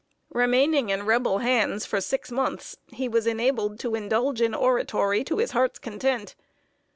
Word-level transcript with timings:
]Remaining 0.43 0.89
in 0.89 1.05
Rebel 1.05 1.37
hands 1.45 1.85
for 1.85 2.01
six 2.01 2.31
months, 2.31 2.75
he 2.91 3.07
was 3.07 3.27
enabled 3.27 3.79
to 3.81 3.93
indulge 3.93 4.41
in 4.41 4.55
oratory 4.55 5.23
to 5.25 5.37
his 5.37 5.51
heart's 5.51 5.77
content. 5.77 6.33